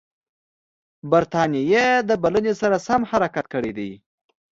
برټانیې 1.09 1.87
د 2.09 2.11
بلنې 2.23 2.53
سره 2.61 2.75
سم 2.87 3.01
حرکت 3.11 3.45
کړی 3.53 3.71
دی. 3.77 3.91